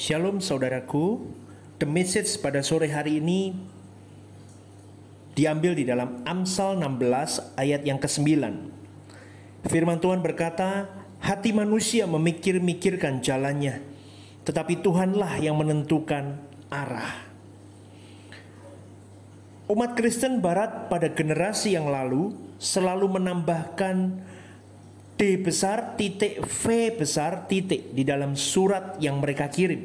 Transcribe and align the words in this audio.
Shalom 0.00 0.40
saudaraku, 0.40 1.28
the 1.76 1.84
message 1.84 2.40
pada 2.40 2.64
sore 2.64 2.88
hari 2.88 3.20
ini 3.20 3.52
diambil 5.36 5.76
di 5.76 5.84
dalam 5.84 6.24
Amsal 6.24 6.80
16 6.80 7.60
ayat 7.60 7.84
yang 7.84 8.00
ke-9. 8.00 8.24
Firman 9.68 10.00
Tuhan 10.00 10.24
berkata, 10.24 10.88
hati 11.20 11.52
manusia 11.52 12.08
memikir-mikirkan 12.08 13.20
jalannya, 13.20 13.84
tetapi 14.48 14.80
Tuhanlah 14.80 15.36
yang 15.36 15.60
menentukan 15.60 16.40
arah. 16.72 17.20
Umat 19.68 20.00
Kristen 20.00 20.40
Barat 20.40 20.88
pada 20.88 21.12
generasi 21.12 21.76
yang 21.76 21.92
lalu 21.92 22.32
selalu 22.56 23.20
menambahkan 23.20 24.16
D 25.20 25.36
besar 25.36 26.00
titik 26.00 26.40
V 26.40 26.96
besar 26.96 27.44
titik 27.44 27.92
di 27.92 28.08
dalam 28.08 28.40
surat 28.40 28.96
yang 29.04 29.20
mereka 29.20 29.52
kirim. 29.52 29.84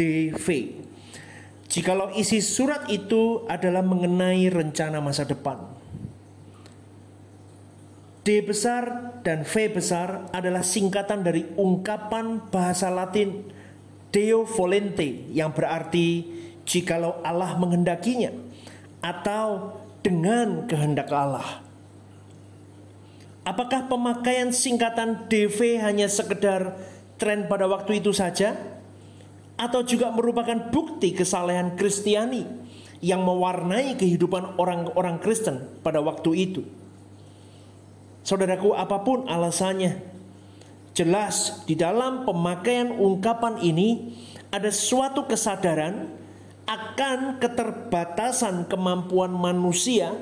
DV. 0.00 0.48
Jikalau 1.68 2.08
isi 2.16 2.40
surat 2.40 2.88
itu 2.88 3.44
adalah 3.44 3.84
mengenai 3.84 4.48
rencana 4.48 5.04
masa 5.04 5.28
depan. 5.28 5.60
D 8.24 8.40
besar 8.40 9.12
dan 9.20 9.44
V 9.44 9.76
besar 9.76 10.32
adalah 10.32 10.64
singkatan 10.64 11.20
dari 11.20 11.44
ungkapan 11.60 12.48
bahasa 12.48 12.88
Latin 12.88 13.44
Deo 14.08 14.48
volente 14.48 15.28
yang 15.36 15.52
berarti 15.52 16.24
jikalau 16.64 17.20
Allah 17.20 17.60
menghendakinya 17.60 18.32
atau 19.04 19.76
dengan 20.00 20.64
kehendak 20.64 21.12
Allah. 21.12 21.73
Apakah 23.44 23.92
pemakaian 23.92 24.48
singkatan 24.56 25.28
DV 25.28 25.76
hanya 25.84 26.08
sekedar 26.08 26.80
tren 27.20 27.44
pada 27.44 27.68
waktu 27.68 28.00
itu 28.00 28.08
saja? 28.16 28.56
Atau 29.60 29.84
juga 29.84 30.08
merupakan 30.10 30.72
bukti 30.72 31.12
kesalehan 31.12 31.76
Kristiani 31.76 32.42
yang 33.04 33.20
mewarnai 33.20 34.00
kehidupan 34.00 34.56
orang-orang 34.56 35.20
Kristen 35.20 35.60
pada 35.84 36.00
waktu 36.00 36.30
itu? 36.34 36.64
Saudaraku, 38.24 38.72
apa 38.72 39.04
pun 39.04 39.28
alasannya, 39.28 40.00
jelas 40.96 41.60
di 41.68 41.76
dalam 41.76 42.24
pemakaian 42.24 42.96
ungkapan 42.96 43.60
ini 43.60 44.16
ada 44.48 44.72
suatu 44.72 45.28
kesadaran 45.28 46.08
akan 46.64 47.36
keterbatasan 47.44 48.64
kemampuan 48.72 49.36
manusia 49.36 50.16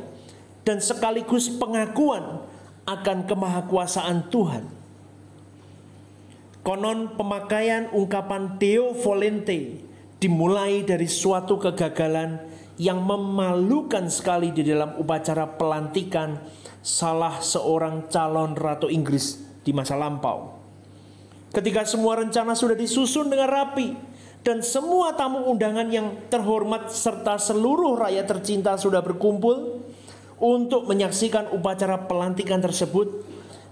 dan 0.67 0.83
sekaligus 0.83 1.47
pengakuan 1.47 2.43
akan 2.87 3.25
kemahakuasaan 3.27 4.29
Tuhan. 4.31 4.65
Konon 6.63 7.19
pemakaian 7.19 7.91
ungkapan 7.91 8.55
Deo 8.63 8.95
Volente 8.95 9.83
dimulai 10.23 10.87
dari 10.87 11.11
suatu 11.11 11.59
kegagalan 11.59 12.39
yang 12.79 13.03
memalukan 13.03 14.07
sekali 14.07 14.55
di 14.55 14.63
dalam 14.63 14.95
upacara 14.95 15.59
pelantikan 15.59 16.39
salah 16.79 17.43
seorang 17.43 18.07
calon 18.07 18.55
ratu 18.55 18.87
Inggris 18.87 19.43
di 19.67 19.75
masa 19.75 19.99
lampau. 19.99 20.63
Ketika 21.51 21.83
semua 21.83 22.23
rencana 22.23 22.55
sudah 22.55 22.79
disusun 22.79 23.27
dengan 23.29 23.51
rapi 23.51 23.99
dan 24.47 24.63
semua 24.63 25.15
tamu 25.19 25.51
undangan 25.51 25.91
yang 25.91 26.15
terhormat 26.31 26.91
serta 26.91 27.39
seluruh 27.39 27.99
rakyat 27.99 28.27
tercinta 28.27 28.79
sudah 28.79 29.03
berkumpul, 29.03 29.82
untuk 30.43 30.91
menyaksikan 30.91 31.55
upacara 31.55 32.11
pelantikan 32.11 32.59
tersebut, 32.59 33.23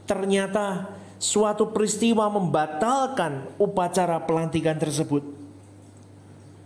ternyata 0.06 0.86
suatu 1.18 1.74
peristiwa 1.74 2.30
membatalkan 2.30 3.50
upacara 3.58 4.22
pelantikan 4.22 4.78
tersebut. 4.78 5.26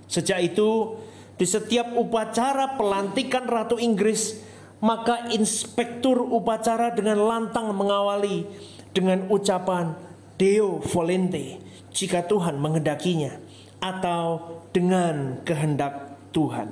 Sejak 0.04 0.44
itu, 0.44 1.00
di 1.40 1.48
setiap 1.48 1.96
upacara 1.96 2.76
pelantikan 2.76 3.48
Ratu 3.48 3.80
Inggris, 3.80 4.38
maka 4.84 5.32
inspektur 5.32 6.20
upacara 6.20 6.92
dengan 6.92 7.24
lantang 7.24 7.72
mengawali 7.72 8.44
dengan 8.92 9.26
ucapan 9.32 9.96
Deo 10.36 10.84
volente 10.84 11.58
jika 11.90 12.28
Tuhan 12.28 12.60
menghendakinya 12.60 13.32
atau 13.80 14.60
dengan 14.70 15.40
kehendak 15.42 16.14
Tuhan. 16.36 16.70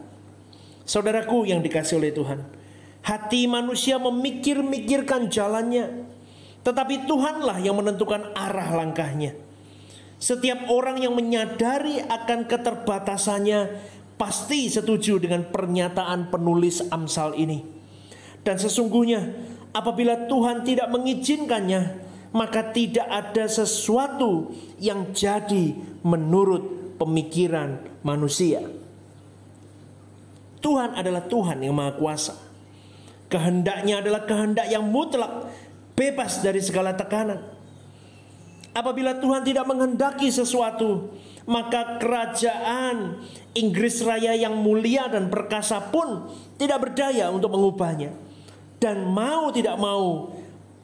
Saudaraku 0.84 1.48
yang 1.48 1.64
dikasih 1.64 1.98
oleh 1.98 2.12
Tuhan, 2.12 2.61
Hati 3.02 3.50
manusia 3.50 3.98
memikir-mikirkan 3.98 5.26
jalannya, 5.26 6.06
tetapi 6.62 7.10
Tuhanlah 7.10 7.58
yang 7.58 7.74
menentukan 7.74 8.30
arah 8.38 8.70
langkahnya. 8.78 9.34
Setiap 10.22 10.70
orang 10.70 11.02
yang 11.02 11.18
menyadari 11.18 11.98
akan 11.98 12.46
keterbatasannya 12.46 13.60
pasti 14.14 14.70
setuju 14.70 15.18
dengan 15.18 15.50
pernyataan 15.50 16.30
penulis 16.30 16.78
Amsal 16.94 17.34
ini. 17.34 17.58
Dan 18.46 18.54
sesungguhnya 18.54 19.34
apabila 19.74 20.30
Tuhan 20.30 20.62
tidak 20.62 20.86
mengizinkannya, 20.94 22.06
maka 22.30 22.70
tidak 22.70 23.10
ada 23.10 23.50
sesuatu 23.50 24.54
yang 24.78 25.10
jadi 25.10 25.74
menurut 26.06 26.96
pemikiran 27.02 27.82
manusia. 28.06 28.62
Tuhan 30.62 30.94
adalah 30.94 31.26
Tuhan 31.26 31.66
yang 31.66 31.74
Maha 31.74 31.98
Kuasa. 31.98 32.51
Kehendaknya 33.32 34.04
adalah 34.04 34.28
kehendak 34.28 34.68
yang 34.68 34.84
mutlak, 34.84 35.48
bebas 35.96 36.44
dari 36.44 36.60
segala 36.60 36.92
tekanan. 36.92 37.40
Apabila 38.76 39.16
Tuhan 39.16 39.40
tidak 39.40 39.64
menghendaki 39.64 40.28
sesuatu, 40.28 41.16
maka 41.48 41.96
kerajaan 41.96 43.24
Inggris 43.56 44.04
Raya 44.04 44.36
yang 44.36 44.52
mulia 44.60 45.08
dan 45.08 45.32
perkasa 45.32 45.80
pun 45.88 46.28
tidak 46.60 46.88
berdaya 46.88 47.32
untuk 47.32 47.56
mengubahnya. 47.56 48.12
Dan 48.76 49.08
mau 49.08 49.48
tidak 49.48 49.80
mau 49.80 50.36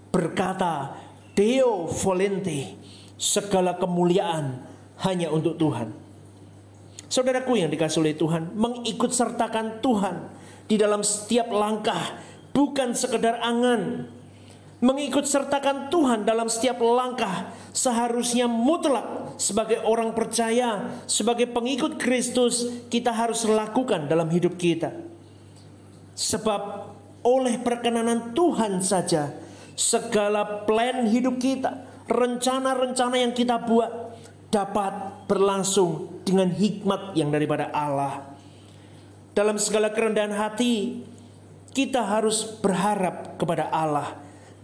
berkata, 0.08 0.96
Deo 1.36 1.84
volente, 1.84 2.80
segala 3.20 3.76
kemuliaan 3.76 4.64
hanya 5.04 5.28
untuk 5.28 5.60
Tuhan. 5.60 5.92
Saudaraku 7.12 7.60
yang 7.60 7.68
dikasih 7.68 8.04
oleh 8.04 8.16
Tuhan, 8.16 8.56
mengikut 8.56 9.12
sertakan 9.12 9.80
Tuhan 9.84 10.16
di 10.68 10.76
dalam 10.76 11.00
setiap 11.00 11.48
langkah 11.48 12.20
bukan 12.58 12.90
sekedar 12.90 13.38
angan. 13.38 14.10
Mengikut 14.78 15.26
sertakan 15.26 15.90
Tuhan 15.90 16.22
dalam 16.22 16.46
setiap 16.50 16.82
langkah 16.82 17.54
seharusnya 17.70 18.46
mutlak 18.50 19.34
sebagai 19.38 19.82
orang 19.82 20.14
percaya, 20.14 21.02
sebagai 21.06 21.50
pengikut 21.50 21.98
Kristus 21.98 22.66
kita 22.90 23.14
harus 23.14 23.46
lakukan 23.46 24.06
dalam 24.06 24.30
hidup 24.30 24.54
kita. 24.54 24.90
Sebab 26.14 26.62
oleh 27.26 27.58
perkenanan 27.58 28.34
Tuhan 28.34 28.78
saja 28.82 29.34
segala 29.74 30.62
plan 30.62 31.10
hidup 31.10 31.42
kita, 31.42 32.06
rencana-rencana 32.06 33.18
yang 33.18 33.34
kita 33.34 33.58
buat 33.58 34.14
dapat 34.50 35.26
berlangsung 35.26 36.22
dengan 36.22 36.54
hikmat 36.54 37.18
yang 37.18 37.34
daripada 37.34 37.70
Allah. 37.74 38.30
Dalam 39.34 39.58
segala 39.58 39.90
kerendahan 39.90 40.34
hati, 40.34 41.02
kita 41.72 42.04
harus 42.04 42.44
berharap 42.60 43.36
kepada 43.36 43.68
Allah 43.68 44.18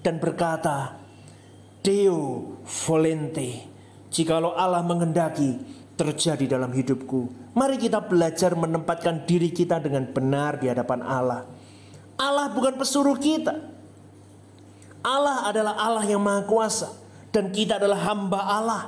dan 0.05 0.21
berkata, 0.21 1.01
Deo 1.85 2.57
volente, 2.65 3.69
jikalau 4.09 4.57
Allah 4.57 4.81
mengendaki 4.81 5.61
terjadi 5.95 6.59
dalam 6.59 6.73
hidupku. 6.75 7.53
Mari 7.55 7.79
kita 7.79 8.03
belajar 8.03 8.57
menempatkan 8.59 9.23
diri 9.29 9.55
kita 9.55 9.79
dengan 9.79 10.11
benar 10.11 10.59
di 10.59 10.67
hadapan 10.67 11.01
Allah. 11.07 11.47
Allah 12.19 12.51
bukan 12.51 12.75
pesuruh 12.79 13.15
kita. 13.19 13.55
Allah 15.05 15.47
adalah 15.47 15.75
Allah 15.79 16.05
yang 16.09 16.23
maha 16.23 16.43
kuasa. 16.49 16.89
Dan 17.31 17.51
kita 17.51 17.79
adalah 17.79 18.01
hamba 18.11 18.41
Allah. 18.43 18.83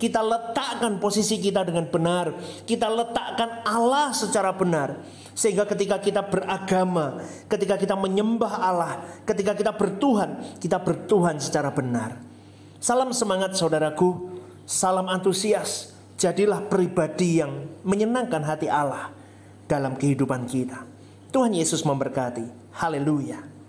Kita 0.00 0.24
letakkan 0.24 0.96
posisi 0.96 1.36
kita 1.36 1.60
dengan 1.60 1.84
benar. 1.92 2.32
Kita 2.64 2.88
letakkan 2.88 3.60
Allah 3.68 4.16
secara 4.16 4.48
benar. 4.56 4.96
Sehingga 5.36 5.68
ketika 5.68 6.00
kita 6.00 6.24
beragama, 6.24 7.20
ketika 7.52 7.76
kita 7.76 7.92
menyembah 8.00 8.54
Allah, 8.64 9.04
ketika 9.28 9.52
kita 9.52 9.76
bertuhan, 9.76 10.40
kita 10.56 10.80
bertuhan 10.80 11.36
secara 11.36 11.68
benar. 11.68 12.16
Salam 12.80 13.12
semangat 13.12 13.60
saudaraku, 13.60 14.40
salam 14.64 15.04
antusias. 15.12 15.92
Jadilah 16.16 16.64
pribadi 16.68 17.40
yang 17.44 17.68
menyenangkan 17.84 18.40
hati 18.44 18.68
Allah 18.72 19.12
dalam 19.68 19.96
kehidupan 19.96 20.48
kita. 20.48 20.84
Tuhan 21.28 21.52
Yesus 21.52 21.84
memberkati. 21.84 22.72
Haleluya. 22.76 23.59